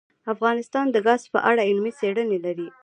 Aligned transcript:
افغانستان 0.33 0.85
د 0.91 0.97
ګاز 1.05 1.21
په 1.33 1.39
اړه 1.49 1.61
علمي 1.69 1.91
څېړنې 1.99 2.39
لري. 2.45 2.67